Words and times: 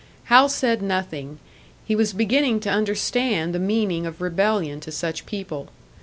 Hal 0.33 0.49
said 0.49 0.81
nothing 0.81 1.37
he 1.85 1.95
was 1.95 2.11
beginning 2.11 2.59
to 2.61 2.71
understand 2.71 3.53
the 3.53 3.59
meaning 3.59 4.07
of 4.07 4.19
rebellion 4.19 4.79
to 4.79 4.91
such 4.91 5.27
people. 5.27 5.67